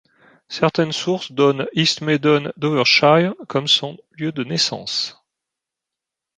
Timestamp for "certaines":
0.49-0.93